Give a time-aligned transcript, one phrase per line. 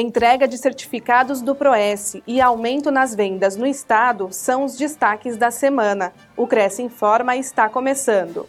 [0.00, 5.50] Entrega de certificados do Proes e aumento nas vendas no estado são os destaques da
[5.50, 6.12] semana.
[6.36, 8.48] O Cresce Informa está começando.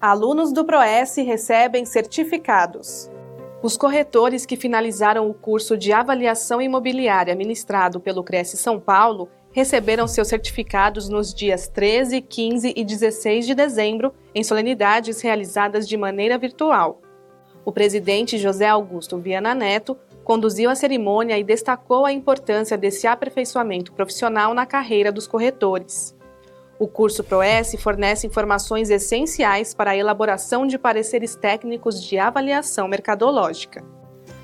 [0.00, 3.10] Alunos do Proes recebem certificados.
[3.62, 10.06] Os corretores que finalizaram o curso de avaliação imobiliária ministrado pelo Cresce São Paulo receberam
[10.06, 16.38] seus certificados nos dias 13, 15 e 16 de dezembro, em solenidades realizadas de maneira
[16.38, 17.00] virtual.
[17.64, 23.92] O presidente José Augusto Viana Neto conduziu a cerimônia e destacou a importância desse aperfeiçoamento
[23.92, 26.16] profissional na carreira dos corretores.
[26.78, 33.84] O curso ProS fornece informações essenciais para a elaboração de pareceres técnicos de avaliação mercadológica.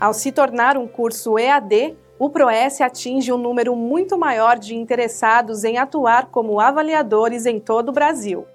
[0.00, 5.64] Ao se tornar um curso EAD, o ProS atinge um número muito maior de interessados
[5.64, 8.46] em atuar como avaliadores em todo o Brasil.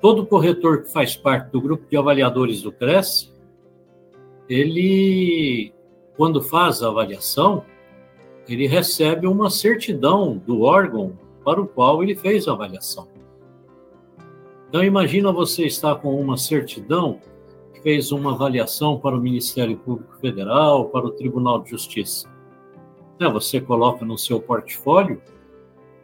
[0.00, 3.32] Todo corretor que faz parte do grupo de avaliadores do CRES,
[4.48, 5.72] ele,
[6.16, 7.64] quando faz a avaliação,
[8.46, 13.08] ele recebe uma certidão do órgão para o qual ele fez a avaliação.
[14.68, 17.18] Então, imagina você estar com uma certidão
[17.72, 22.35] que fez uma avaliação para o Ministério Público Federal, para o Tribunal de Justiça.
[23.18, 25.22] Você coloca no seu portfólio,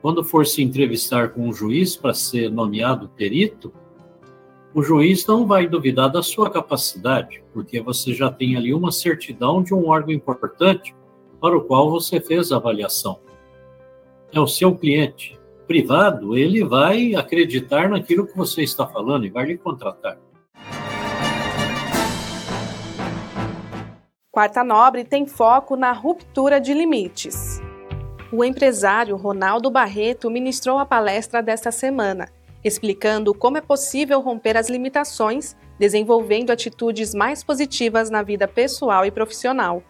[0.01, 3.73] quando for se entrevistar com um juiz para ser nomeado perito,
[4.75, 9.63] o juiz não vai duvidar da sua capacidade, porque você já tem ali uma certidão
[9.63, 10.95] de um órgão importante
[11.41, 13.21] para o qual você fez a avaliação.
[14.33, 19.47] É o seu cliente privado, ele vai acreditar naquilo que você está falando e vai
[19.47, 20.19] lhe contratar.
[24.35, 27.61] Quarta Nobre tem foco na ruptura de limites.
[28.33, 32.31] O empresário Ronaldo Barreto ministrou a palestra desta semana,
[32.65, 39.11] explicando como é possível romper as limitações, desenvolvendo atitudes mais positivas na vida pessoal e
[39.11, 39.83] profissional.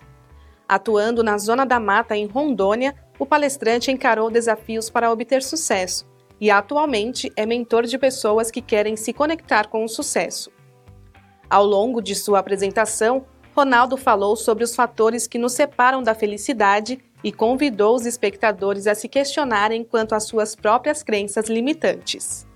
[0.68, 6.04] Atuando na Zona da Mata, em Rondônia, o palestrante encarou desafios para obter sucesso
[6.40, 10.50] e atualmente é mentor de pessoas que querem se conectar com o sucesso.
[11.48, 16.98] Ao longo de sua apresentação, Ronaldo falou sobre os fatores que nos separam da felicidade
[17.22, 22.46] e convidou os espectadores a se questionarem quanto às suas próprias crenças limitantes.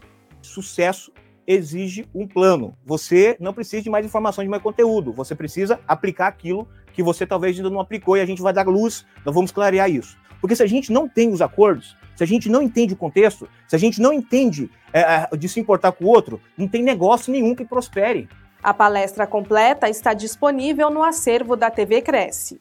[0.41, 1.13] Sucesso
[1.47, 2.77] exige um plano.
[2.85, 5.13] Você não precisa de mais informação, de mais conteúdo.
[5.13, 8.67] Você precisa aplicar aquilo que você talvez ainda não aplicou e a gente vai dar
[8.67, 10.17] luz, nós vamos clarear isso.
[10.41, 13.47] Porque se a gente não tem os acordos, se a gente não entende o contexto,
[13.69, 17.31] se a gente não entende é, de se importar com o outro, não tem negócio
[17.31, 18.29] nenhum que prospere.
[18.63, 22.61] A palestra completa está disponível no acervo da TV Cresce.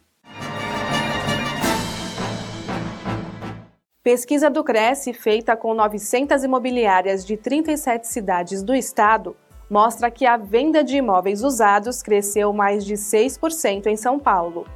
[4.04, 9.36] Pesquisa do Cresce, feita com 900 imobiliárias de 37 cidades do estado,
[9.68, 14.68] mostra que a venda de imóveis usados cresceu mais de 6% em São Paulo.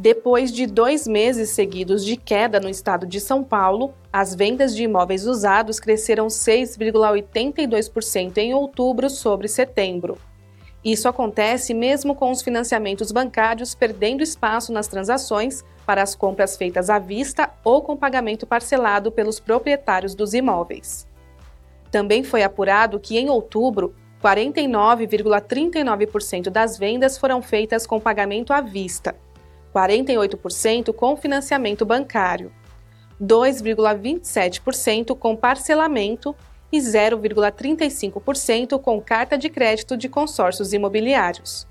[0.00, 4.84] Depois de dois meses seguidos de queda no estado de São Paulo, as vendas de
[4.84, 10.16] imóveis usados cresceram 6,82% em outubro sobre setembro.
[10.84, 16.88] Isso acontece mesmo com os financiamentos bancários perdendo espaço nas transações para as compras feitas
[16.88, 21.08] à vista ou com pagamento parcelado pelos proprietários dos imóveis.
[21.90, 23.92] Também foi apurado que em outubro,
[24.22, 29.16] 49,39% das vendas foram feitas com pagamento à vista
[29.78, 32.50] 48% com financiamento bancário,
[33.22, 36.34] 2,27% com parcelamento
[36.72, 41.68] e 0,35% com carta de crédito de consórcios imobiliários.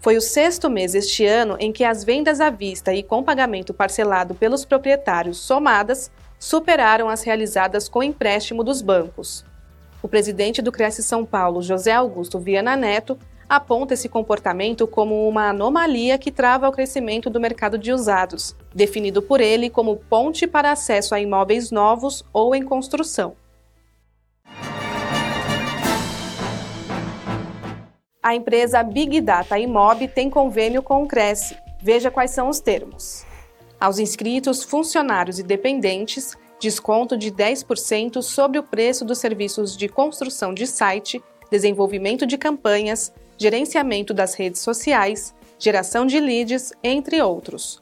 [0.00, 3.74] Foi o sexto mês este ano em que as vendas à vista e com pagamento
[3.74, 9.44] parcelado pelos proprietários somadas superaram as realizadas com empréstimo dos bancos.
[10.00, 15.48] O presidente do Cresce São Paulo, José Augusto Viana Neto, aponta esse comportamento como uma
[15.48, 20.70] anomalia que trava o crescimento do mercado de usados, definido por ele como ponte para
[20.70, 23.34] acesso a imóveis novos ou em construção.
[28.22, 31.56] A empresa Big Data Imob tem convênio com o Cresce.
[31.80, 33.24] Veja quais são os termos.
[33.80, 40.52] Aos inscritos, funcionários e dependentes, desconto de 10% sobre o preço dos serviços de construção
[40.52, 47.80] de site, desenvolvimento de campanhas, gerenciamento das redes sociais, geração de leads, entre outros.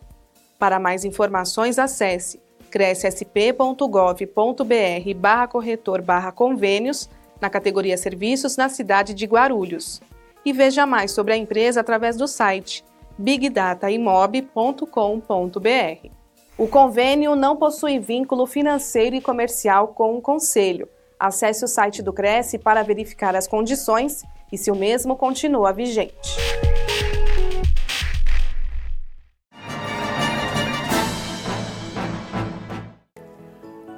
[0.58, 7.08] Para mais informações, acesse crescsp.gov.br barra corretor barra convênios
[7.40, 10.00] na categoria Serviços na cidade de Guarulhos
[10.44, 12.84] e veja mais sobre a empresa através do site
[13.18, 16.10] bigdataimob.com.br.
[16.58, 20.88] O convênio não possui vínculo financeiro e comercial com o Conselho.
[21.18, 24.22] Acesse o site do Cresce para verificar as condições
[24.52, 26.36] e se o mesmo continua vigente.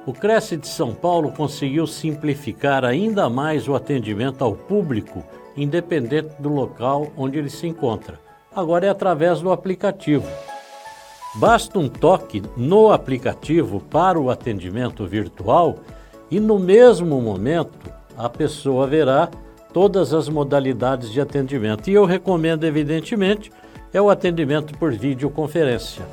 [0.09, 5.23] O Cresce de São Paulo conseguiu simplificar ainda mais o atendimento ao público,
[5.55, 8.19] independente do local onde ele se encontra.
[8.51, 10.27] Agora é através do aplicativo.
[11.35, 15.75] Basta um toque no aplicativo para o atendimento virtual
[16.31, 19.29] e no mesmo momento a pessoa verá
[19.73, 21.89] todas as modalidades de atendimento.
[21.89, 23.51] E eu recomendo, evidentemente,
[23.93, 26.05] é o atendimento por videoconferência.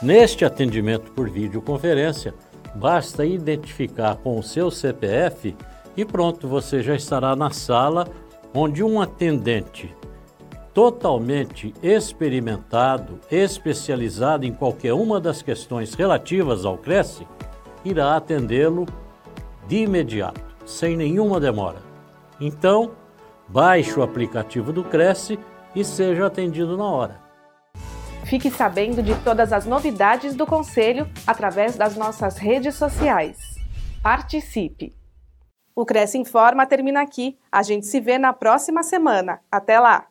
[0.00, 2.34] Neste atendimento por videoconferência,
[2.74, 5.54] Basta identificar com o seu CPF
[5.96, 8.08] e pronto, você já estará na sala
[8.54, 9.94] onde um atendente
[10.72, 17.26] totalmente experimentado, especializado em qualquer uma das questões relativas ao Cresce,
[17.84, 18.86] irá atendê-lo
[19.68, 21.91] de imediato, sem nenhuma demora.
[22.44, 22.96] Então,
[23.46, 25.38] baixe o aplicativo do Cresce
[25.76, 27.20] e seja atendido na hora.
[28.24, 33.38] Fique sabendo de todas as novidades do Conselho através das nossas redes sociais.
[34.02, 34.92] Participe!
[35.72, 37.38] O Cresce Informa termina aqui.
[37.50, 39.38] A gente se vê na próxima semana.
[39.48, 40.08] Até lá!